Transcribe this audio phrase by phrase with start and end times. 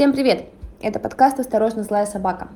[0.00, 0.46] Всем привет!
[0.80, 2.48] Это подкаст «Осторожно, злая собака».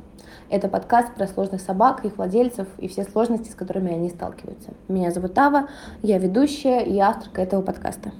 [0.48, 4.70] Это подкаст про сложных собак, их владельцев и все сложности, с которыми они сталкиваются.
[4.88, 5.68] Меня зовут Ава,
[6.00, 8.12] я ведущая и авторка этого подкаста.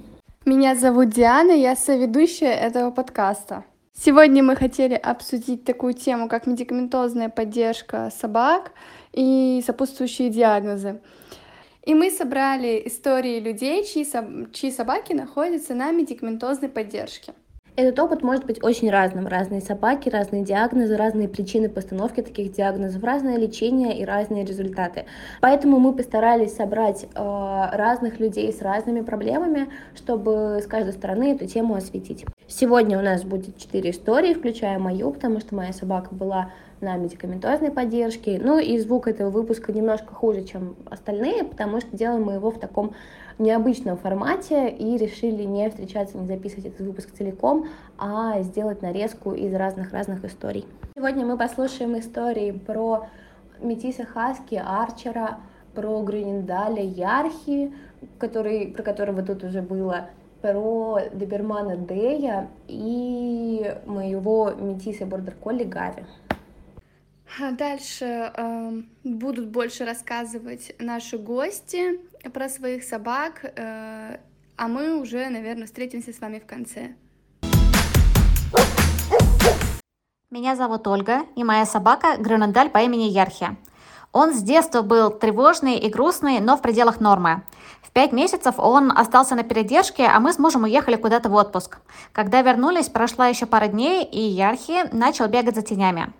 [0.45, 3.65] Меня зовут Диана, я соведущая этого подкаста.
[3.93, 8.73] Сегодня мы хотели обсудить такую тему, как медикаментозная поддержка собак
[9.11, 11.01] и сопутствующие диагнозы.
[11.83, 14.05] И мы собрали истории людей, чьи,
[14.53, 17.33] чьи собаки находятся на медикаментозной поддержке.
[17.77, 19.27] Этот опыт может быть очень разным.
[19.27, 25.05] Разные собаки, разные диагнозы, разные причины постановки таких диагнозов, разное лечение и разные результаты.
[25.41, 31.47] Поэтому мы постарались собрать э, разных людей с разными проблемами, чтобы с каждой стороны эту
[31.47, 32.23] тему осветить.
[32.47, 37.71] Сегодня у нас будет четыре истории, включая мою, потому что моя собака была на медикаментозной
[37.71, 38.39] поддержке.
[38.39, 42.59] Ну и звук этого выпуска немножко хуже, чем остальные, потому что делаем мы его в
[42.59, 42.93] таком
[43.39, 49.51] необычном формате и решили не встречаться, не записывать этот выпуск целиком, а сделать нарезку из
[49.51, 50.67] разных-разных историй.
[50.95, 53.07] Сегодня мы послушаем истории про
[53.59, 55.39] Метиса Хаски, Арчера,
[55.73, 57.73] про Грюниндаля, Ярхи,
[58.19, 60.09] который, про которого тут уже было,
[60.45, 66.05] про Добермана Дея и моего Метиса Бордер Колли Гарри.
[67.57, 74.17] Дальше э, будут больше рассказывать наши гости про своих собак, э,
[74.55, 76.93] а мы уже, наверное, встретимся с вами в конце.
[80.29, 83.47] Меня зовут Ольга, и моя собака Грюнендаль по имени Ярхи.
[84.11, 87.41] Он с детства был тревожный и грустный, но в пределах нормы.
[87.95, 91.77] Пять месяцев он остался на передержке, а мы с мужем уехали куда-то в отпуск.
[92.11, 96.11] Когда вернулись, прошла еще пара дней, и Ярхи начал бегать за тенями.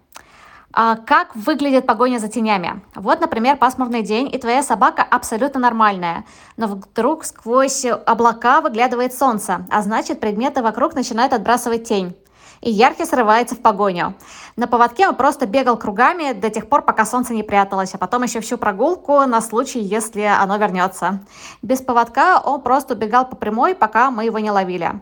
[0.71, 2.81] А как выглядит погоня за тенями?
[2.95, 6.23] Вот, например, пасмурный день, и твоя собака абсолютно нормальная,
[6.55, 12.15] но вдруг сквозь облака выглядывает солнце, а значит предметы вокруг начинают отбрасывать тень.
[12.61, 14.15] И яркий срывается в погоню.
[14.55, 18.23] На поводке он просто бегал кругами до тех пор, пока солнце не пряталось, а потом
[18.23, 21.19] еще всю прогулку на случай, если оно вернется.
[21.61, 24.99] Без поводка он просто убегал по прямой, пока мы его не ловили.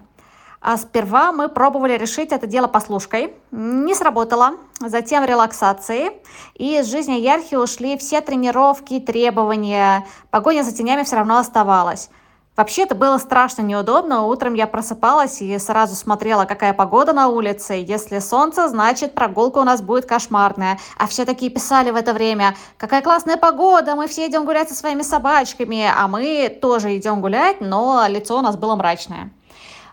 [0.65, 3.33] А сперва мы пробовали решить это дело послушкой.
[3.51, 4.51] Не сработало.
[4.79, 6.11] Затем релаксацией.
[6.55, 10.07] И из жизни Ярхи ушли все тренировки, требования.
[10.31, 12.09] Погоня за тенями все равно оставалась.
[12.55, 14.25] Вообще это было страшно неудобно.
[14.25, 17.73] Утром я просыпалась и сразу смотрела, какая погода на улице.
[17.73, 20.77] Если солнце, значит прогулка у нас будет кошмарная.
[20.97, 24.75] А все такие писали в это время, какая классная погода, мы все идем гулять со
[24.75, 25.91] своими собачками.
[25.97, 29.31] А мы тоже идем гулять, но лицо у нас было мрачное.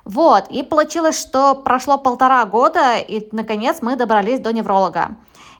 [0.04, 5.16] Вот, и получилось, что прошло полтора года, и наконец мы добрались до невролога.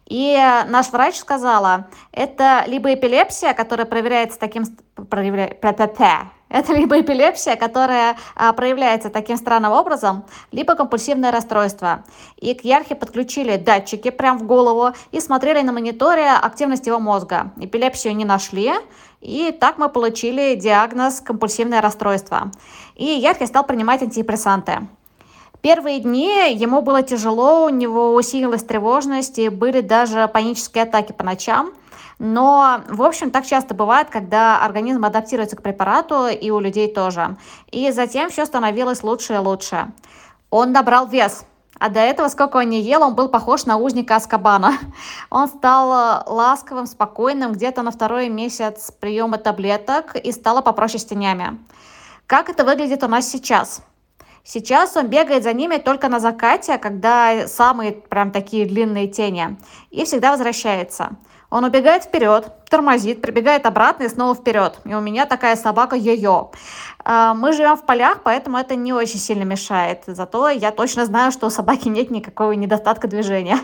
[0.06, 4.64] И наш врач сказала, это либо эпилепсия, которая проверяется таким...
[5.08, 5.56] Проявля...
[6.50, 12.04] Это либо эпилепсия, которая а, проявляется таким странным образом, либо компульсивное расстройство.
[12.36, 17.52] И к Ярхе подключили датчики прямо в голову и смотрели на мониторе активность его мозга.
[17.60, 18.72] Эпилепсию не нашли,
[19.20, 22.50] и так мы получили диагноз компульсивное расстройство.
[22.96, 24.88] И Ярхе стал принимать антидепрессанты.
[25.60, 31.22] Первые дни ему было тяжело, у него усилилась тревожность, и были даже панические атаки по
[31.22, 31.72] ночам.
[32.20, 37.38] Но, в общем, так часто бывает, когда организм адаптируется к препарату, и у людей тоже.
[37.70, 39.90] И затем все становилось лучше и лучше.
[40.50, 41.46] Он набрал вес,
[41.78, 44.74] а до этого, сколько он не ел, он был похож на узника Аскабана.
[45.30, 51.58] Он стал ласковым, спокойным где-то на второй месяц приема таблеток и стало попроще с тенями.
[52.26, 53.80] Как это выглядит у нас сейчас?
[54.44, 59.56] Сейчас он бегает за ними только на закате, когда самые прям такие длинные тени,
[59.90, 61.16] и всегда возвращается.
[61.50, 64.78] Он убегает вперед, тормозит, прибегает обратно и снова вперед.
[64.84, 66.52] И у меня такая собака йо-йо.
[67.04, 70.04] А, мы живем в полях, поэтому это не очень сильно мешает.
[70.06, 73.58] Зато я точно знаю, что у собаки нет никакого недостатка движения.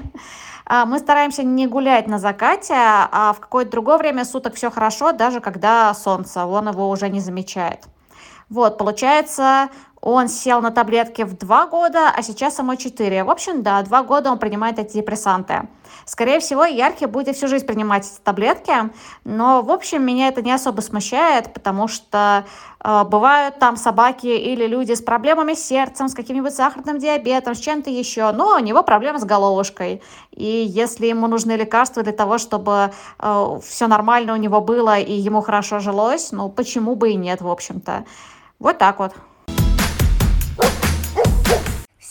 [0.69, 5.12] А, мы стараемся не гулять на закате, а в какое-то другое время суток все хорошо,
[5.12, 7.84] даже когда солнце, он его уже не замечает.
[8.49, 9.69] Вот, получается,
[10.06, 13.25] он сел на таблетки в два года, а сейчас ему четыре.
[13.25, 15.69] В общем, да, два года он принимает антидепрессанты.
[16.05, 18.73] Скорее всего, Яркий будет всю жизнь принимать эти таблетки,
[19.25, 22.44] но, в общем, меня это не особо смущает, потому что
[22.85, 27.59] э, бывают там собаки или люди с проблемами с сердцем, с каким-нибудь сахарным диабетом, с
[27.59, 30.02] чем-то еще, но у него проблемы с головушкой.
[30.31, 35.14] И если ему нужны лекарства для того, чтобы э, все нормально у него было и
[35.14, 38.05] ему хорошо жилось, ну, почему бы и нет, в общем-то.
[38.61, 39.12] Вот так вот.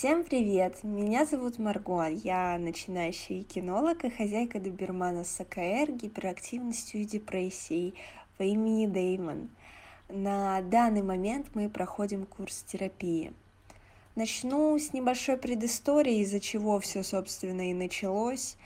[0.05, 0.83] Всем привет!
[0.83, 7.95] Меня зовут Марго, я начинающий кинолог и хозяйка добермана с АКР, гиперактивностью и депрессией
[8.37, 9.49] по имени Деймон.
[10.07, 13.33] На данный момент мы проходим курс терапии.
[14.13, 18.57] Начну с небольшой предыстории, из-за чего все, собственно, и началось.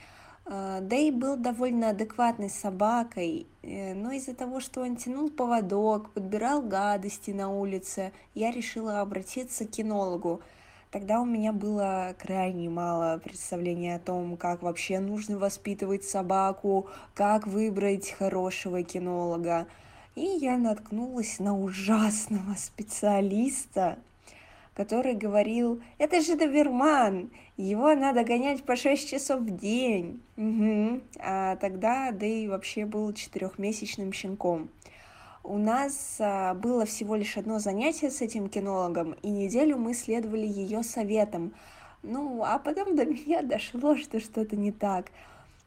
[0.44, 6.60] А, Дэй был довольно адекватной собакой, э, но из-за того, что он тянул поводок, подбирал
[6.60, 10.42] гадости на улице, я решила обратиться к кинологу.
[10.90, 17.46] Тогда у меня было крайне мало представления о том, как вообще нужно воспитывать собаку, как
[17.46, 19.68] выбрать хорошего кинолога.
[20.16, 23.98] И я наткнулась на ужасного специалиста,
[24.74, 30.20] который говорил, это же доберман, его надо гонять по 6 часов в день.
[30.36, 31.02] Угу.
[31.20, 34.68] А тогда Дэй вообще был четырехмесячным щенком.
[35.42, 40.46] У нас а, было всего лишь одно занятие с этим кинологом, и неделю мы следовали
[40.46, 41.54] ее советам.
[42.02, 45.06] Ну, а потом до меня дошло, что что-то не так.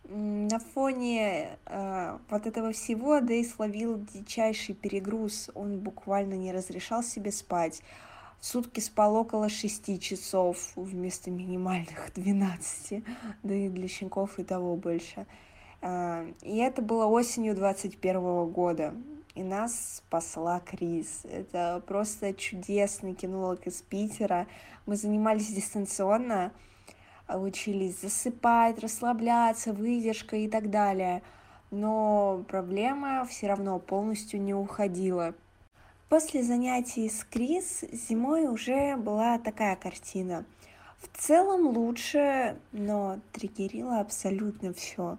[0.04, 5.50] На фоне э, вот этого всего Дэй словил дичайший перегруз.
[5.56, 7.82] Он буквально не разрешал себе спать.
[8.42, 13.04] В сутки спал около 6 часов вместо минимальных 12,
[13.44, 15.26] да и для щенков и того больше.
[15.82, 18.94] Э, и это было осенью 21 года
[19.36, 21.22] и нас спасла Крис.
[21.24, 24.48] Это просто чудесный кинолог из Питера.
[24.86, 26.52] Мы занимались дистанционно,
[27.28, 31.24] учились засыпать, расслабляться, выдержка и так далее.
[31.72, 35.34] Но проблема все равно полностью не уходила.
[36.10, 40.46] После занятий с Крис зимой уже была такая картина.
[41.00, 45.18] В целом лучше, но триггерило абсолютно все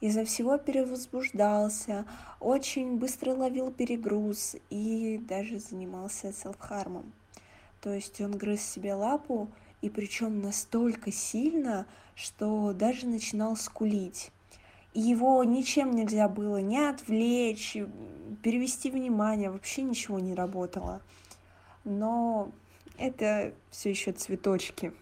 [0.00, 2.04] из-за всего перевозбуждался,
[2.40, 7.12] очень быстро ловил перегруз и даже занимался селфхармом.
[7.80, 9.48] То есть он грыз себе лапу,
[9.82, 14.30] и причем настолько сильно, что даже начинал скулить.
[14.94, 17.76] И его ничем нельзя было не отвлечь,
[18.42, 21.02] перевести внимание, вообще ничего не работало.
[21.84, 22.52] Но
[22.96, 24.92] это все еще цветочки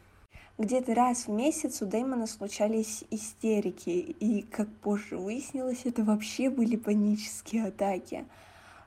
[0.59, 6.77] где-то раз в месяц у Дэймона случались истерики, и, как позже выяснилось, это вообще были
[6.77, 8.27] панические атаки,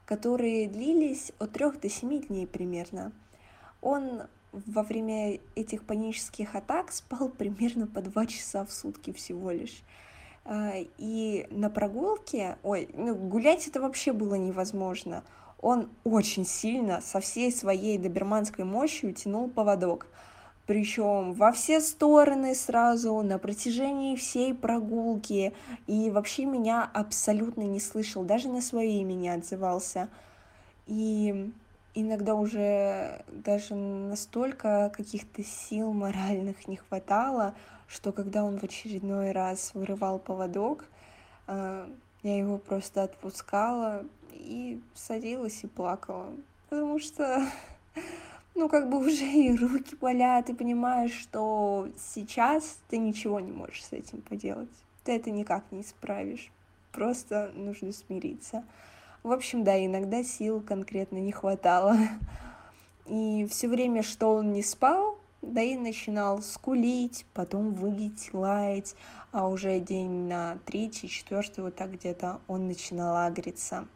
[0.06, 3.12] которые длились от трех до семи дней примерно.
[3.81, 9.83] Он во время этих панических атак спал примерно по два часа в сутки всего лишь.
[10.45, 15.23] А, и на прогулке, ой, ну, гулять это вообще было невозможно.
[15.59, 20.06] Он очень сильно, со всей своей доберманской мощью тянул поводок—
[20.65, 25.53] причем во все стороны сразу, на протяжении всей прогулки,
[25.85, 30.09] и вообще меня абсолютно не слышал, даже на свое имя не отзывался.
[30.88, 31.51] И
[31.94, 37.53] иногда уже даже настолько каких-то сил моральных не хватало,
[37.88, 40.85] что когда он в очередной раз вырывал поводок,
[41.47, 41.88] э,
[42.23, 44.03] я его просто отпускала
[44.33, 46.33] и садилась и плакала,
[46.69, 47.47] потому что
[48.56, 53.84] ну, как бы уже и руки болят, и понимаешь, что сейчас ты ничего не можешь
[53.84, 54.69] с этим поделать.
[55.04, 56.52] Ты это никак не исправишь.
[56.92, 58.63] Просто нужно смириться.
[59.24, 61.98] В общем, да, иногда сил конкретно не хватало.
[63.06, 68.96] И все время, что он не спал, да и начинал скулить, потом вылить, лаять,
[69.31, 73.88] а уже день на третий, четвертый, вот так где-то он начинал агриться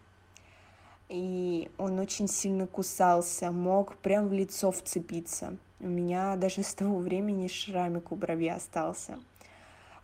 [1.10, 5.58] и он очень сильно кусался, мог прям в лицо вцепиться.
[5.80, 9.20] У меня даже с того времени шрамик у брови остался.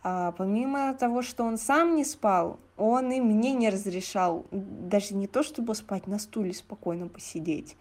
[0.02, 5.26] А помимо того, что он сам не спал, он и мне не разрешал даже не
[5.26, 7.76] то, чтобы спать, на стуле спокойно посидеть.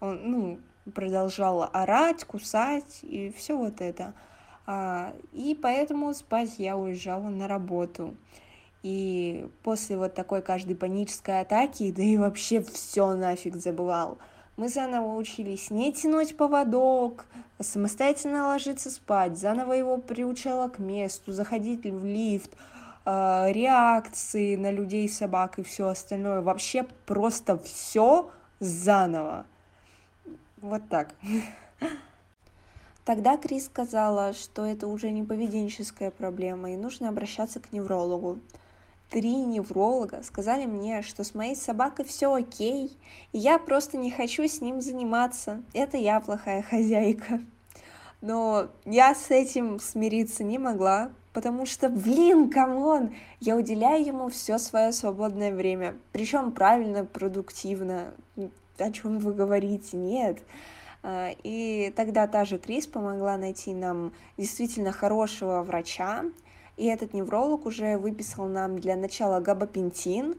[0.00, 0.58] Он, ну,
[0.94, 4.14] продолжал орать, кусать и все вот это.
[4.66, 8.16] А, и поэтому спать я уезжала на работу.
[8.82, 14.18] И после вот такой каждой панической атаки, да и вообще все нафиг забывал.
[14.56, 17.26] Мы заново учились не тянуть поводок,
[17.58, 22.50] а самостоятельно ложиться спать, заново его приучала к месту, заходить в лифт,
[23.04, 26.40] э, реакции на людей, собак и все остальное.
[26.40, 28.30] Вообще просто все
[28.60, 29.44] заново.
[30.62, 31.14] Вот так.
[33.04, 38.40] Тогда Крис сказала, что это уже не поведенческая проблема, и нужно обращаться к неврологу
[39.10, 42.96] три невролога сказали мне, что с моей собакой все окей,
[43.32, 45.62] и я просто не хочу с ним заниматься.
[45.72, 47.40] Это я плохая хозяйка.
[48.20, 54.28] Но я с этим смириться не могла, потому что, блин, come on, я уделяю ему
[54.30, 58.14] все свое свободное время, причем правильно, продуктивно.
[58.78, 59.96] О чем вы говорите?
[59.96, 60.38] Нет.
[61.02, 66.24] А, и тогда та же Крис помогла найти нам действительно хорошего врача,
[66.76, 70.36] и этот невролог уже выписал нам для начала габапентин,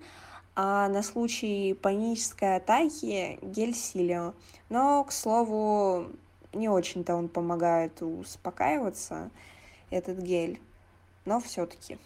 [0.55, 4.33] а на случай панической атаки гель силио.
[4.69, 6.07] Но, к слову,
[6.53, 9.29] не очень-то он помогает успокаиваться,
[9.89, 10.59] этот гель,
[11.25, 11.97] но все-таки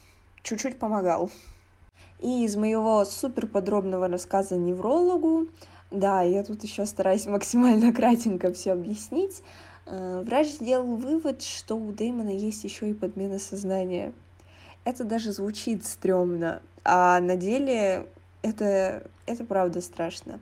[0.44, 1.32] чуть-чуть помогал.
[2.20, 5.48] И из моего супер подробного рассказа неврологу,
[5.90, 9.42] да, я тут еще стараюсь максимально кратенько все объяснить,
[9.92, 14.14] врач сделал вывод, что у Дэймона есть еще и подмена сознания.
[14.86, 18.08] Это даже звучит стрёмно, а на деле
[18.42, 20.40] это, это правда страшно.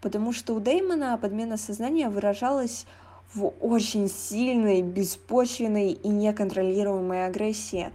[0.00, 2.86] Потому что у Дэймона подмена сознания выражалась
[3.32, 7.90] в очень сильной, беспочвенной и неконтролируемой агрессии.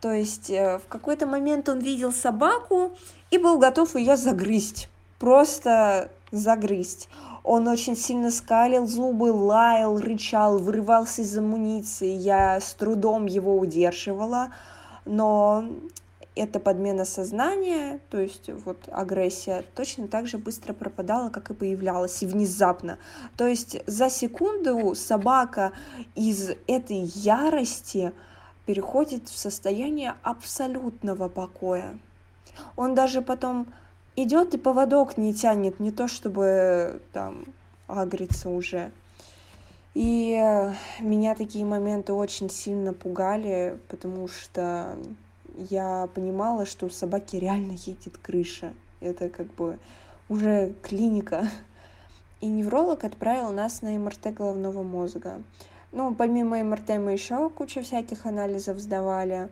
[0.00, 2.92] То есть э, в какой-то момент он видел собаку
[3.30, 4.88] и был готов ее загрызть.
[5.18, 7.08] Просто загрызть.
[7.44, 12.08] Он очень сильно скалил зубы, лаял, рычал, вырывался из амуниции.
[12.08, 14.48] Я с трудом его удерживала,
[15.04, 15.66] но
[16.34, 22.22] эта подмена сознания, то есть вот агрессия, точно так же быстро пропадала, как и появлялась,
[22.22, 22.98] и внезапно.
[23.36, 25.72] То есть за секунду собака
[26.14, 28.12] из этой ярости
[28.64, 31.98] переходит в состояние абсолютного покоя.
[32.74, 33.66] Он даже потом
[34.16, 37.46] идет и поводок не тянет, не то чтобы там
[37.86, 38.90] агриться уже.
[39.94, 40.34] И
[40.98, 44.96] меня такие моменты очень сильно пугали, потому что
[45.70, 48.74] я понимала, что у собаки реально едет крыша.
[49.00, 49.78] Это как бы
[50.28, 51.48] уже клиника.
[52.40, 55.40] И невролог отправил нас на МРТ головного мозга.
[55.92, 59.48] Ну, помимо МРТ мы еще кучу всяких анализов сдавали.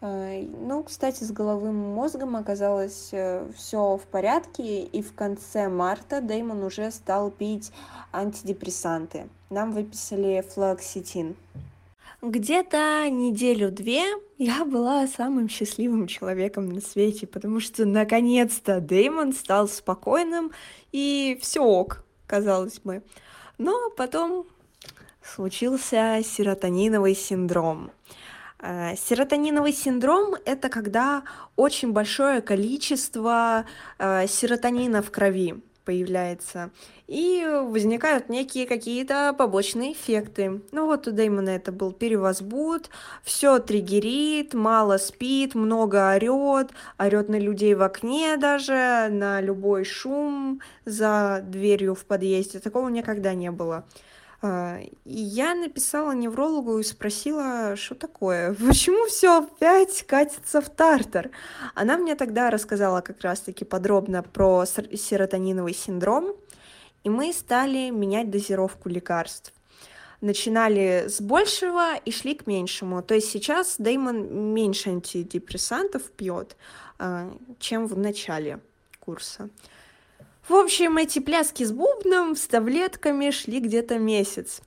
[0.00, 6.20] Э, ну, кстати, с головым мозгом оказалось э, все в порядке, и в конце марта
[6.20, 7.72] Дэймон уже стал пить
[8.12, 9.28] антидепрессанты.
[9.50, 11.36] Нам выписали флоксетин.
[12.22, 14.04] Где-то неделю-две
[14.38, 20.50] я была самым счастливым человеком на свете, потому что наконец-то Дэймон стал спокойным,
[20.92, 23.02] и все ок, казалось бы.
[23.58, 24.46] Но потом
[25.22, 27.90] случился серотониновый синдром.
[28.58, 31.24] Э, серотониновый синдром– это когда
[31.56, 33.66] очень большое количество
[33.98, 36.70] э, серотонина в крови появляется,
[37.06, 40.60] и возникают некие какие-то побочные эффекты.
[40.72, 42.90] Ну вот у Дэймона это был перевозбуд,
[43.22, 50.60] все триггерит, мало спит, много орет, орет на людей в окне даже, на любой шум
[50.84, 52.58] за дверью в подъезде.
[52.58, 53.86] Такого никогда не было.
[54.42, 61.30] А, и я написала неврологу и спросила, что такое, почему все опять катится в тартар.
[61.74, 66.34] Она мне тогда рассказала как раз-таки подробно про серотониновый синдром,
[67.04, 69.52] и мы стали менять дозировку лекарств.
[70.20, 73.02] Начинали с большего и шли к меньшему.
[73.02, 76.56] То есть сейчас Дэймон меньше антидепрессантов пьет,
[76.98, 78.60] а, чем в начале
[78.98, 79.50] курса.
[80.48, 84.60] В общем, эти пляски с бубном, с таблетками шли где-то месяц.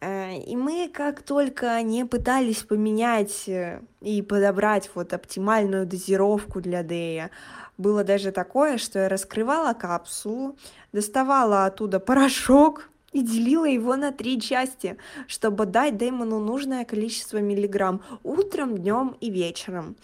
[0.00, 6.82] Э, и мы как только не пытались поменять э, и подобрать вот оптимальную дозировку для
[6.82, 7.30] Дея,
[7.76, 10.56] было даже такое, что я раскрывала капсулу,
[10.94, 18.02] доставала оттуда порошок, и делила его на три части, чтобы дать Дэймону нужное количество миллиграмм
[18.22, 19.96] утром, днем и вечером.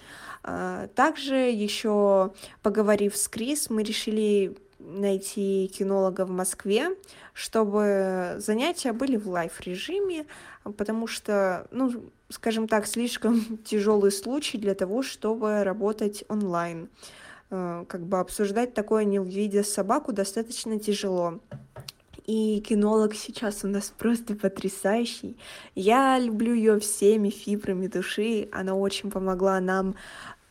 [0.44, 6.90] Э, также еще поговорив с Крис, мы решили найти кинолога в Москве,
[7.32, 10.26] чтобы занятия были в лайф-режиме,
[10.64, 11.92] потому что, ну,
[12.28, 16.88] скажем так, слишком тяжелый случай для того, чтобы работать онлайн.
[17.50, 21.40] Э, как бы обсуждать такое, не увидя собаку, достаточно тяжело.
[22.26, 25.36] И кинолог сейчас у нас просто потрясающий.
[25.74, 28.48] Я люблю ее всеми фибрами души.
[28.52, 29.96] Она очень помогла нам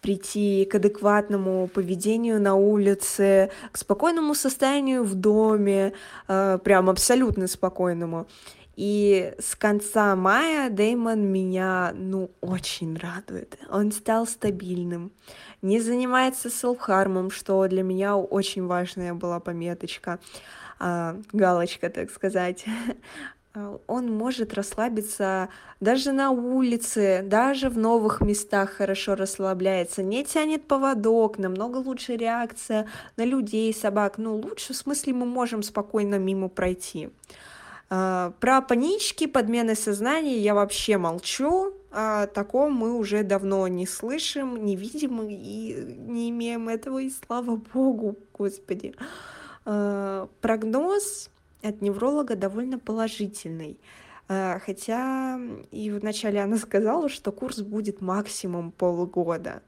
[0.01, 5.93] прийти к адекватному поведению на улице, к спокойному состоянию в доме,
[6.27, 8.27] э, прям абсолютно спокойному.
[8.75, 13.60] И с конца мая Деймон меня, ну, очень радует.
[13.70, 15.12] Он стал стабильным,
[15.62, 20.20] не занимается селфхармом, что для меня очень важная была пометочка,
[20.79, 22.65] а, галочка, так сказать.
[23.53, 30.67] А, он может расслабиться даже на улице, даже в новых местах хорошо расслабляется, не тянет
[30.67, 34.17] поводок, намного лучше реакция на людей, собак.
[34.17, 37.10] Ну, лучше, в смысле, мы можем спокойно мимо пройти.
[37.89, 41.74] А, про панички, подмены сознания я вообще молчу.
[41.91, 47.58] О таком мы уже давно не слышим, не видим и не имеем этого, и слава
[47.74, 48.96] богу, господи.
[49.65, 51.29] А, прогноз
[51.63, 53.80] от невролога довольно положительный.
[54.27, 55.39] Э, хотя
[55.72, 59.62] и вначале она сказала, что курс будет максимум полгода,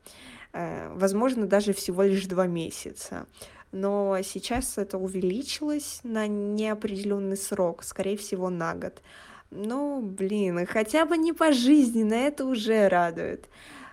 [0.53, 3.27] э, возможно, даже всего лишь два месяца.
[3.71, 9.01] но сейчас это увеличилось на неопределенный срок, скорее всего, на год.
[9.49, 13.49] Ну, блин, хотя бы не пожизненно, это уже радует.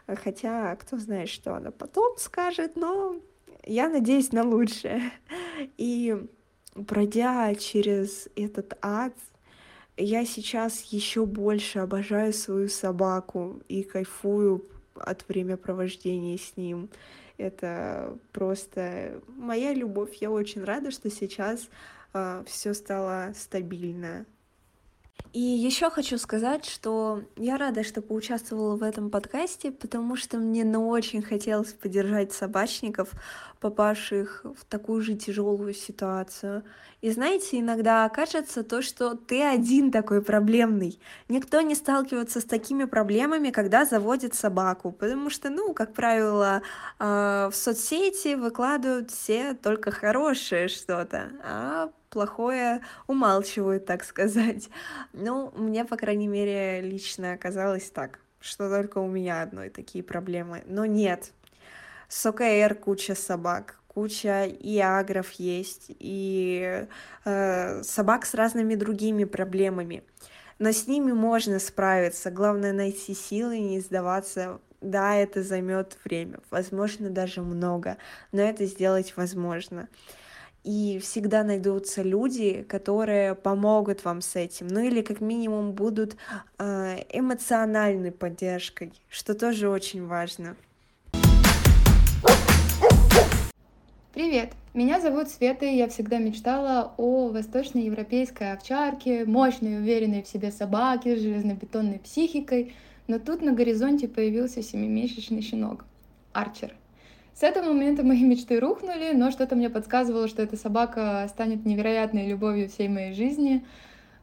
[0.06, 3.16] Хотя, кто знает, что она потом скажет, но
[3.64, 5.12] я надеюсь на лучшее.
[5.76, 6.16] И
[6.86, 9.14] пройдя через этот ад,
[9.96, 16.88] я сейчас еще больше обожаю свою собаку и кайфую от времяпровождения с ним.
[17.36, 20.16] Это просто моя любовь.
[20.20, 21.66] Я очень рада, что сейчас э,
[22.12, 24.26] а, все стало стабильно.
[25.32, 30.64] И еще хочу сказать, что я рада, что поучаствовала в этом подкасте, потому что мне
[30.64, 33.12] ну, очень хотелось поддержать собачников,
[33.60, 36.64] попавших в такую же тяжелую ситуацию.
[37.02, 40.98] И знаете, иногда кажется то, что ты один такой проблемный.
[41.28, 46.62] Никто не сталкивается с такими проблемами, когда заводит собаку, потому что, ну, как правило,
[46.98, 54.68] э, в соцсети выкладывают все только хорошее что-то, а плохое умалчивают, так сказать.
[55.12, 60.62] Ну, мне, по крайней мере, лично оказалось так, что только у меня одной такие проблемы.
[60.66, 61.32] Но нет,
[62.10, 66.86] с ОКР куча собак, куча и агров есть, и
[67.24, 70.02] э, собак с разными другими проблемами.
[70.58, 72.30] Но с ними можно справиться.
[72.30, 74.60] Главное найти силы и не сдаваться.
[74.80, 77.96] Да, это займет время, возможно, даже много,
[78.32, 79.88] но это сделать возможно
[80.64, 86.16] и всегда найдутся люди, которые помогут вам с этим, ну или как минимум будут
[86.58, 90.56] э, эмоциональной поддержкой, что тоже очень важно.
[94.22, 100.52] Привет, меня зовут Света, и я всегда мечтала о восточноевропейской овчарке, мощной, уверенной в себе
[100.52, 102.74] собаке с железнобетонной психикой,
[103.08, 105.86] но тут на горизонте появился семимесячный щенок,
[106.34, 106.74] Арчер.
[107.32, 112.28] С этого момента мои мечты рухнули, но что-то мне подсказывало, что эта собака станет невероятной
[112.28, 113.64] любовью всей моей жизни.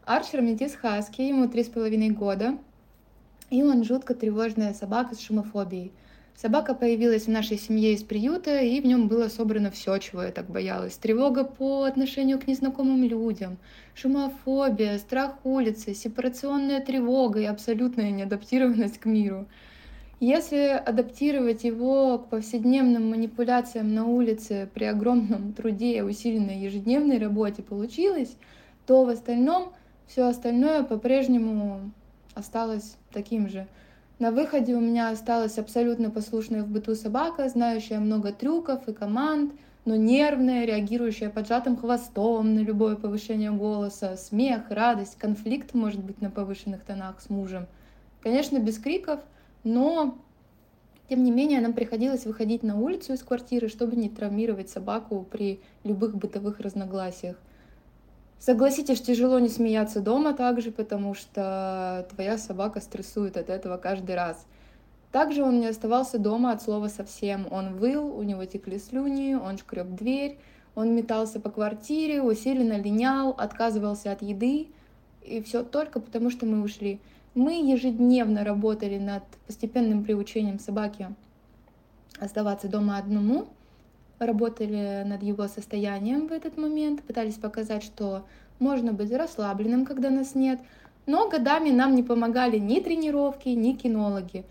[0.06, 2.60] Арчер метис хаски, ему три с половиной года,
[3.50, 5.91] и он жутко тревожная собака с шумофобией.
[6.39, 10.32] Собака появилась в нашей семье из приюта, и в нем было собрано все, чего я
[10.32, 10.95] так боялась.
[10.95, 13.58] Тревога по отношению к незнакомым людям,
[13.95, 19.47] шумофобия, страх улицы, сепарационная тревога и абсолютная неадаптированность к миру.
[20.19, 27.63] Если адаптировать его к повседневным манипуляциям на улице при огромном труде и усиленной ежедневной работе
[27.63, 28.38] получилось,
[28.86, 29.73] то в остальном
[30.06, 31.91] все остальное по-прежнему
[32.36, 33.67] осталось таким же.
[34.19, 39.53] На выходе у меня осталась абсолютно послушная в быту собака, знающая много трюков и команд,
[39.86, 46.30] но нервная, реагирующая поджатым хвостом на любое повышение голоса, смех, радость, конфликт, может быть, на
[46.30, 47.67] повышенных тонах с мужем.
[48.21, 49.21] Конечно, без криков—
[49.67, 50.17] но
[51.10, 55.60] тем не менее, нам приходилось выходить на улицу из квартиры, чтобы не травмировать собаку при
[55.84, 57.36] любых бытовых разногласиях.
[58.39, 64.45] Согласитесь, тяжело не смеяться дома также, потому что твоя собака стрессует от этого каждый раз.
[65.12, 67.47] Также он не оставался дома от слова совсем.
[67.50, 70.38] Он выл, у него текли слюни, он шкреб дверь,
[70.76, 74.67] он метался по квартире, усиленно линял, отказывался от еды.
[75.23, 77.00] И все только потому, что мы ушли.
[77.34, 81.10] Мы ежедневно работали над постепенным приучением собаки
[82.19, 83.47] оставаться дома одному,
[84.19, 88.25] работали над его состоянием в этот момент, пытались показать, что
[88.60, 90.60] можно быть расслабленным, когда нас нет,
[91.06, 94.45] но годами нам не помогали ни тренировки, ни кинологи.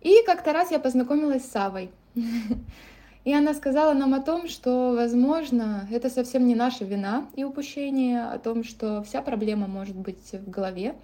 [0.00, 1.90] И как-то раз я познакомилась с Савой.
[3.24, 8.24] И она сказала нам о том, что, возможно, это совсем не наша вина и упущение,
[8.24, 10.96] о том, что вся проблема может быть в голове,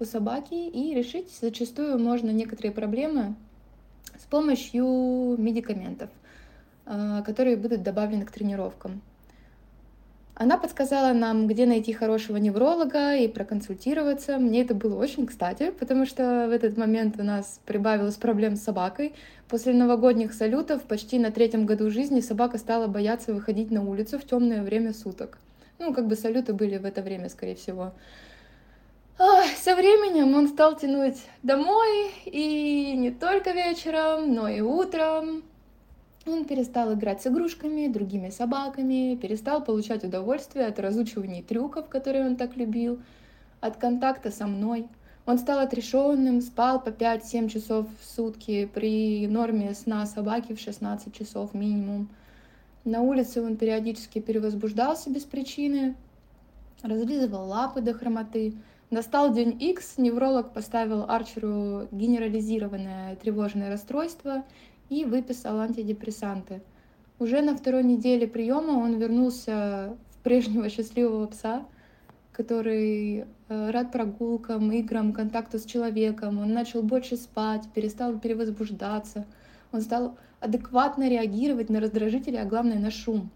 [0.00, 3.34] у собаки, и решить зачастую можно некоторые проблемы
[4.18, 6.25] с помощью медикаментов, а,
[6.86, 9.02] которые будут добавлены к тренировкам.
[10.38, 14.36] Она подсказала нам, где найти хорошего невролога и проконсультироваться.
[14.36, 18.62] Мне это было очень кстати, потому что в этот момент у нас прибавилось проблем с
[18.62, 19.14] собакой.
[19.48, 24.26] После новогодних салютов почти на третьем году жизни собака стала бояться выходить на улицу в
[24.26, 25.38] темное время суток.
[25.78, 27.94] Ну, как бы салюты были в это время, скорее всего.
[29.18, 35.44] Ой, со временем он стал тянуть домой, и не только вечером, но и утром.
[36.26, 42.36] Он перестал играть с игрушками, другими собаками, перестал получать удовольствие от разучивания трюков, которые он
[42.36, 43.00] так любил,
[43.60, 44.88] от контакта со мной.
[45.24, 51.14] Он стал отрешенным, спал по 5-7 часов в сутки при норме сна собаки в 16
[51.14, 52.08] часов минимум.
[52.84, 55.94] На улице он периодически перевозбуждался без причины,
[56.82, 58.54] разлизывал лапы до хромоты,
[58.88, 64.44] Настал день X, невролог поставил Арчеру генерализированное тревожное расстройство
[64.88, 66.62] и выписал антидепрессанты.
[67.18, 71.66] Уже на второй неделе приема он вернулся в прежнего счастливого пса,
[72.32, 76.38] который э, рад прогулкам, играм, контакту с человеком.
[76.38, 79.24] Он начал больше спать, перестал перевозбуждаться.
[79.72, 83.30] Он стал адекватно реагировать на раздражители, а главное на шум.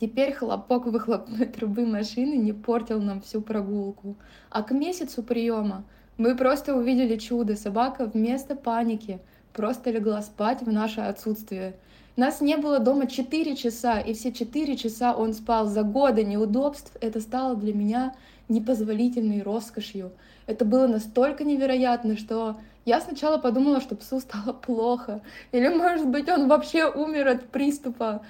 [0.00, 4.16] Теперь хлопок выхлопной трубы машины не портил нам всю прогулку.
[4.50, 5.84] А к месяцу приема
[6.18, 7.56] мы просто увидели чудо.
[7.56, 9.20] Собака вместо паники
[9.56, 11.74] просто легла спать в наше отсутствие.
[12.16, 15.66] Нас не было дома 4 часа, и все 4 часа он спал.
[15.66, 18.14] За годы неудобств это стало для меня
[18.48, 20.12] непозволительной роскошью.
[20.46, 25.22] Это было настолько невероятно, что я сначала подумала, что псу стало плохо.
[25.52, 28.22] Или, может быть, он вообще умер от приступа.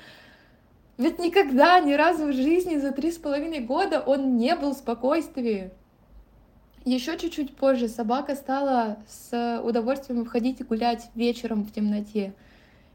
[0.97, 4.79] Ведь никогда, ни разу в жизни за три с половиной года он не был в
[4.79, 5.71] спокойствии.
[6.87, 12.33] Еще чуть-чуть позже собака стала с удовольствием входить и гулять вечером в темноте.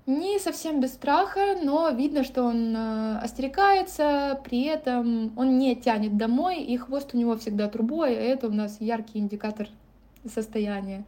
[0.05, 6.15] Не совсем без страха, но видно, что он э, остерегается, при этом он не тянет
[6.15, 9.67] домой, и хвост у него всегда трубой, а это у нас яркий индикатор
[10.25, 11.03] состояния.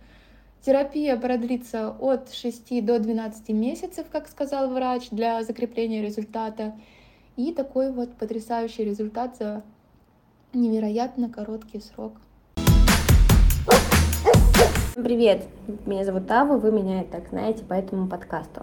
[0.61, 6.73] Терапия продлится от 6 до 12 месяцев, как сказал врач, для закрепления результата.
[7.37, 9.63] И такой вот потрясающий результат за
[10.51, 12.17] невероятно короткий срок.
[14.95, 15.47] Привет,
[15.87, 18.61] меня зовут Ава, вы меня так знаете по этому подкасту.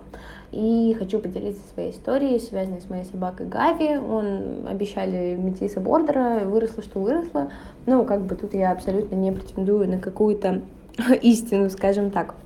[0.52, 3.98] И хочу поделиться своей историей, связанной с моей собакой Гави.
[3.98, 7.50] Он обещали метиса бордера, выросло, что выросло.
[7.86, 10.62] Ну, как бы тут я абсолютно не претендую на какую-то
[11.20, 12.36] истину, скажем так.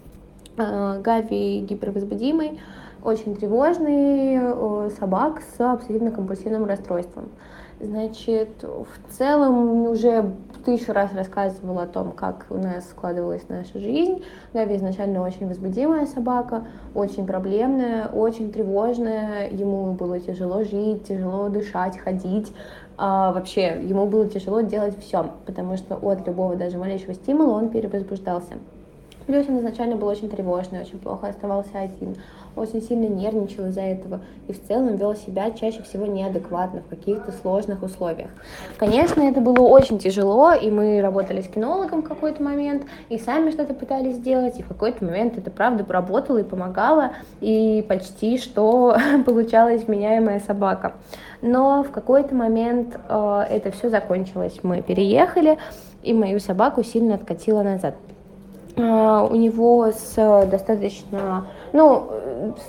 [0.57, 2.61] А, Гави гипервозбудимый,
[3.05, 7.29] очень тревожный собак с обсессивно-компульсивным расстройством.
[7.81, 10.33] Значит, в целом уже
[10.65, 14.25] тысячу раз рассказывала о том, как у нас складывалась наша жизнь.
[14.55, 19.51] Гави изначально очень возбудимая собака, очень проблемная, очень тревожная.
[19.51, 22.55] Ему было тяжело жить, тяжело дышать, ходить.
[22.97, 27.69] А вообще, ему было тяжело делать все, потому что от любого даже малейшего стимула он
[27.71, 28.55] перевозбуждался.
[29.27, 32.17] Плюс он изначально был очень тревожный, очень плохо оставался один
[32.57, 37.33] очень сильно нервничал из-за этого и в целом вел себя чаще всего неадекватно в каких-то
[37.33, 38.31] сложных условиях.
[38.77, 43.51] Конечно, это было очень тяжело, и мы работали с кинологом в какой-то момент, и сами
[43.51, 48.97] что-то пытались сделать, и в какой-то момент это правда работало и помогало, и почти что
[49.27, 50.95] получалась меняемая собака.
[51.43, 54.61] Но в какой-то момент э, это все закончилось.
[54.63, 55.59] Мы переехали,
[56.03, 57.95] и мою собаку сильно откатило назад.
[58.77, 62.11] Э, у него с достаточно ну,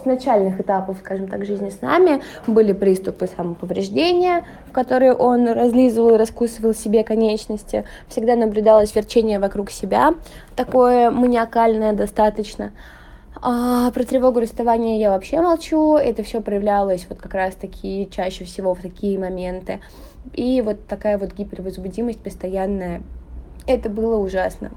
[0.02, 6.16] с начальных этапов, скажем так, жизни с нами были приступы самоповреждения, в которые он разлизывал
[6.16, 7.86] и раскусывал себе конечности.
[8.08, 10.14] Всегда наблюдалось верчение вокруг себя,
[10.56, 12.72] такое маниакальное достаточно.
[13.42, 15.98] А про тревогу расставания я вообще молчу.
[15.98, 19.82] Это все проявлялось вот как раз-таки чаще всего в такие моменты.
[20.34, 23.04] И вот такая вот гипервозбудимость постоянная.
[23.68, 24.72] Это было ужасно.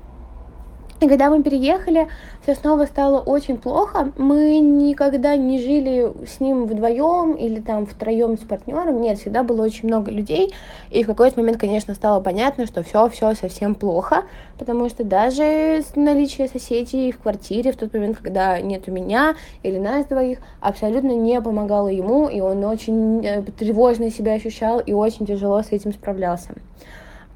[1.01, 2.09] И когда мы переехали,
[2.43, 4.11] все снова стало очень плохо.
[4.19, 9.01] Мы никогда не жили с ним вдвоем или там втроем с партнером.
[9.01, 10.53] Нет, всегда было очень много людей.
[10.91, 14.25] И в какой-то момент, конечно, стало понятно, что все, все совсем плохо,
[14.59, 19.79] потому что даже наличие соседей в квартире в тот момент, когда нет у меня или
[19.79, 25.27] нас двоих, абсолютно не помогало ему, и он очень э, тревожно себя ощущал и очень
[25.27, 26.55] тяжело с этим справлялся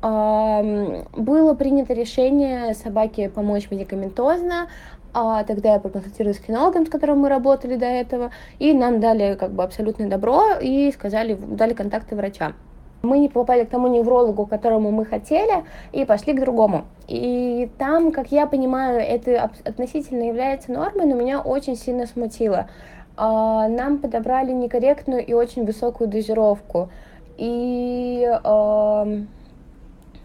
[0.03, 4.69] было принято решение собаке помочь медикаментозно,
[5.15, 9.37] а тогда я проконсультировалась с кинологом, с которым мы работали до этого, и нам дали
[9.37, 12.55] как бы абсолютное добро и сказали, дали контакты врача.
[13.03, 16.85] Мы не попали к тому неврологу, которому мы хотели, и пошли к другому.
[17.09, 22.69] И там, как я понимаю, это относительно является нормой, но меня очень сильно смутило.
[23.17, 26.91] А, нам подобрали некорректную и очень высокую дозировку.
[27.39, 28.25] И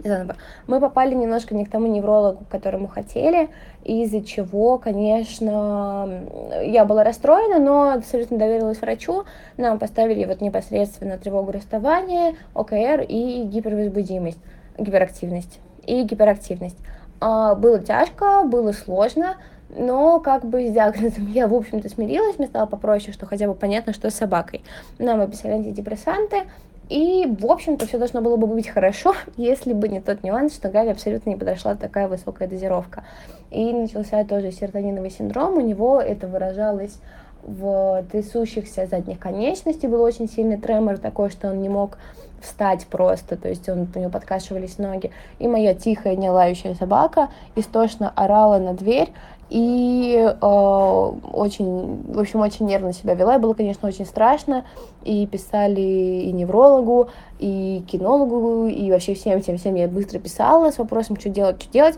[0.03, 0.35] заново.
[0.67, 3.49] Мы попали немножко не к тому неврологу, которому хотели,
[3.83, 6.23] из-за чего, конечно,
[6.63, 9.23] я была расстроена, но абсолютно доверилась врачу.
[9.57, 14.39] Нам поставили вот непосредственно тревогу расставания, ОКР и гипервозбудимость,
[14.77, 16.77] гиперактивность и гиперактивность.
[17.19, 19.37] А, было тяжко, было сложно,
[19.69, 23.53] но как бы с диагнозом я, в общем-то, смирилась, мне стало попроще, что хотя бы
[23.53, 24.63] понятно, что с собакой.
[24.99, 26.43] Нам выписали антидепрессанты,
[26.89, 30.69] и, в общем-то, все должно было бы быть хорошо, если бы не тот нюанс, что
[30.69, 33.03] Гави абсолютно не подошла такая высокая дозировка.
[33.51, 35.57] И начался тоже серотониновый синдром.
[35.57, 36.99] У него это выражалось
[37.43, 39.87] в трясущихся задних конечностей.
[39.87, 41.97] Был очень сильный тремор такой, что он не мог
[42.41, 45.11] встать просто, то есть он, у него подкашивались ноги.
[45.39, 49.11] И моя тихая, не лающая собака истошно орала на дверь,
[49.49, 54.65] и э, очень, в общем, очень нервно себя вела, и было, конечно, очень страшно,
[55.03, 60.77] и писали и неврологу, и кинологу, и вообще всем, всем, всем я быстро писала с
[60.77, 61.95] вопросом, что делать, что делать.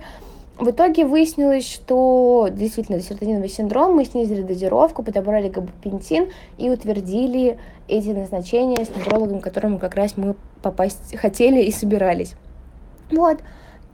[0.59, 7.57] В итоге выяснилось, что действительно диссертативный синдром, мы снизили дозировку, подобрали габапентин и утвердили
[7.87, 12.33] эти назначения с неврологом, к которому как раз мы попасть хотели и собирались.
[13.09, 13.39] Вот.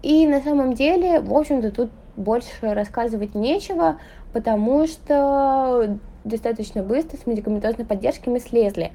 [0.01, 3.97] И на самом деле, в общем-то, тут больше рассказывать нечего,
[4.33, 8.91] потому что достаточно быстро с медикаментозной поддержкой мы слезли.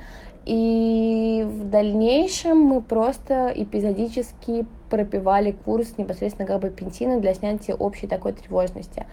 [0.47, 9.07] И в дальнейшем мы просто эпизодически пропивали курс непосредственно габапентина для снятия общей такой тревожности.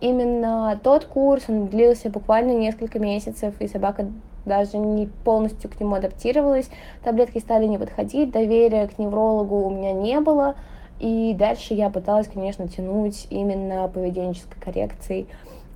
[0.00, 4.08] Именно тот курс, он длился буквально несколько месяцев, и собака
[4.46, 6.70] даже не полностью к нему адаптировалась,
[7.02, 10.54] таблетки стали не подходить, доверия к неврологу у меня не было,
[10.98, 15.28] и дальше я пыталась, конечно, тянуть именно поведенческой коррекцией,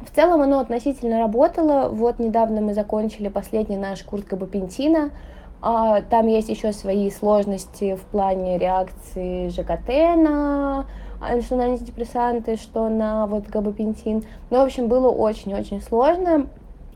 [0.06, 1.88] в целом оно относительно работало.
[1.88, 5.11] Вот недавно мы закончили последний наш курс габапентина.
[5.61, 10.87] А, там есть еще свои сложности в плане реакции ЖКТ на
[11.40, 14.24] что на антидепрессанты, что на вот габапентин.
[14.50, 16.48] Ну, в общем, было очень-очень сложно.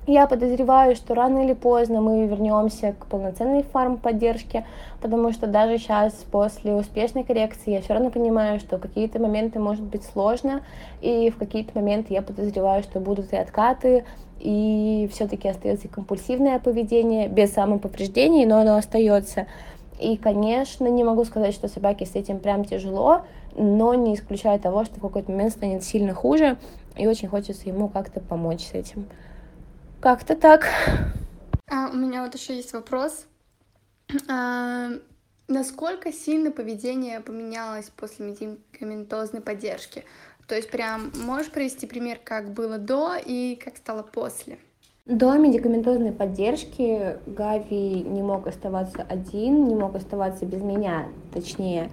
[0.06, 4.64] Я подозреваю, что рано или поздно мы вернемся к полноценной фармподдержке,
[5.00, 9.82] потому что даже сейчас, после успешной коррекции, я все равно понимаю, что какие-то моменты может
[9.82, 10.62] быть сложно,
[11.00, 14.04] и в какие-то моменты я подозреваю, что будут и откаты,
[14.38, 19.48] и все-таки остается компульсивное поведение без самоповреждений, но оно остается.
[19.98, 23.22] И, конечно, не могу сказать, что собаке с этим прям тяжело,
[23.56, 26.58] но не исключаю того, что в какой-то момент станет сильно хуже,
[26.96, 29.06] и очень хочется ему как-то помочь с этим.
[30.00, 30.68] Как-то так.
[31.70, 33.26] А, у меня вот еще есть вопрос.
[34.28, 34.90] А,
[35.48, 40.04] насколько сильно поведение поменялось после медикаментозной поддержки?
[40.46, 44.58] То есть прям можешь привести пример, как было до и как стало после?
[45.06, 51.90] До медикаментозной поддержки Гави не мог оставаться один, не мог оставаться без меня, точнее.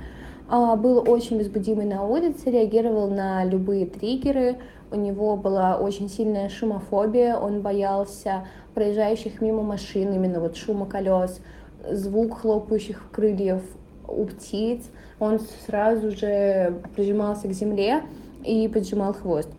[0.49, 4.57] А, был очень возбудимый на улице, реагировал на любые триггеры,
[4.93, 11.41] у него была очень сильная шумофобия, он боялся проезжающих мимо машин, именно вот шума колес,
[11.89, 13.62] звук хлопающих крыльев
[14.08, 14.84] у птиц,
[15.19, 18.03] он сразу же прижимался к земле
[18.43, 19.49] и поджимал хвост.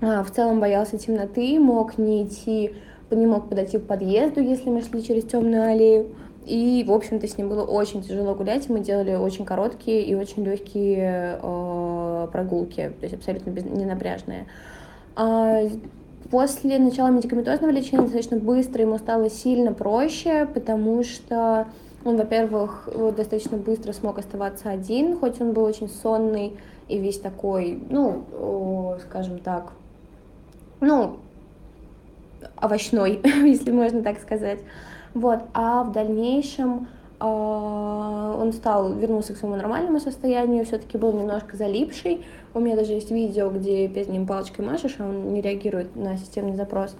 [0.00, 2.74] А, в целом боялся темноты, мог не идти,
[3.10, 6.08] не мог подойти к подъезду, если мы шли через темную аллею.
[6.46, 8.68] И, в общем-то, с ним было очень тяжело гулять.
[8.68, 11.91] Мы делали очень короткие и очень легкие э,
[12.26, 14.46] прогулки, то есть абсолютно без, ненапряжные.
[15.16, 15.62] А
[16.30, 21.66] после начала медикаментозного лечения достаточно быстро ему стало сильно проще, потому что
[22.04, 26.56] он, во-первых, достаточно быстро смог оставаться один, хоть он был очень сонный
[26.88, 29.72] и весь такой, ну, скажем так,
[30.80, 31.18] ну,
[32.56, 34.60] овощной, если можно так сказать.
[35.14, 41.56] Вот, а в дальнейшем э, он стал, вернулся к своему нормальному состоянию, все-таки был немножко
[41.56, 42.24] залипший.
[42.54, 46.16] У меня даже есть видео, где перед ним палочкой машешь, а он не реагирует на
[46.16, 46.94] системный запрос.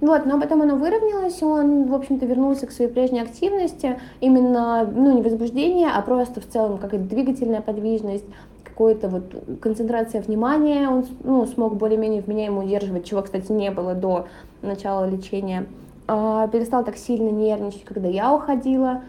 [0.00, 5.12] Вот, но потом оно выровнялось, он, в общем-то, вернулся к своей прежней активности, именно, ну,
[5.12, 8.24] не возбуждение, а просто в целом какая-то двигательная подвижность,
[8.62, 14.28] какая-то вот концентрация внимания, он ну, смог более-менее вменяемо удерживать, чего, кстати, не было до
[14.62, 15.66] начала лечения.
[16.06, 19.02] А, перестал так сильно нервничать, когда я уходила.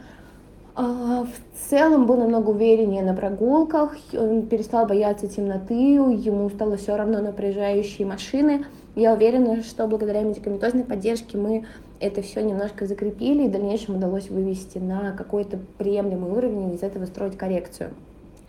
[0.82, 6.96] А, в целом был намного увереннее на прогулках, он перестал бояться темноты, ему стало все
[6.96, 8.63] равно на проезжающие машины.
[8.96, 11.65] Я уверена, что благодаря медикаментозной поддержке мы
[12.00, 16.82] это все немножко закрепили, и в дальнейшем удалось вывести на какой-то приемлемый уровень и из
[16.82, 17.89] этого строить коррекцию.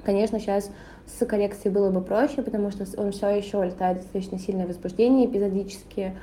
[0.05, 0.71] Конечно, сейчас
[1.07, 6.14] с коррекцией было бы проще, потому что он все еще летает достаточно сильное возбуждение эпизодически,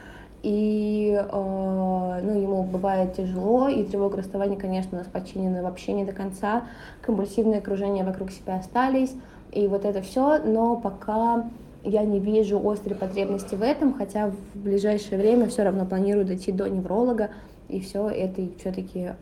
[0.43, 6.05] и э, ну, ему бывает тяжело, и тревога расставания, конечно, у нас подчинена вообще не
[6.05, 6.63] до конца,
[7.01, 9.13] компульсивные окружения вокруг себя остались,
[9.51, 11.49] и вот это все, но пока
[11.83, 16.51] я не вижу острой потребности в этом, хотя в ближайшее время все равно планирую дойти
[16.51, 17.29] до невролога
[17.69, 19.13] и все это все-таки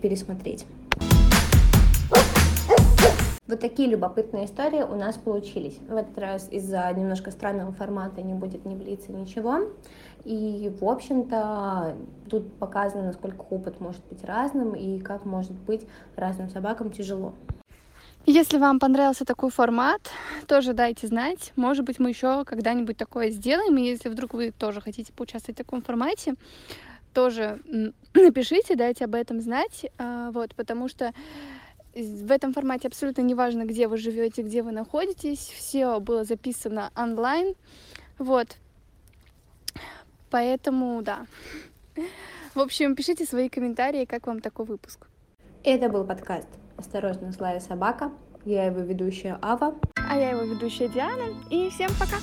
[0.00, 0.66] пересмотреть.
[3.52, 5.76] Вот такие любопытные истории у нас получились.
[5.86, 9.66] В этот раз из-за немножко странного формата не будет ни блица, ничего.
[10.24, 11.96] И, в общем-то,
[12.30, 17.34] тут показано, насколько опыт может быть разным и как может быть разным собакам тяжело.
[18.24, 20.00] Если вам понравился такой формат,
[20.46, 21.52] тоже дайте знать.
[21.56, 23.76] Может быть, мы еще когда-нибудь такое сделаем.
[23.76, 26.34] И если вдруг вы тоже хотите поучаствовать в таком формате,
[27.12, 27.60] тоже
[28.14, 29.86] напишите, дайте об этом знать.
[29.98, 31.12] А, вот, потому что
[31.94, 35.52] в этом формате абсолютно не важно, где вы живете, где вы находитесь.
[35.56, 37.54] Все было записано онлайн.
[38.18, 38.56] Вот.
[40.32, 41.26] Поэтому, да.
[42.54, 45.06] В общем, пишите свои комментарии, как вам такой выпуск.
[45.62, 48.10] Это был подкаст «Осторожно, злая собака».
[48.46, 49.74] Я его ведущая Ава.
[49.94, 51.34] А я его ведущая Диана.
[51.50, 52.16] И всем пока!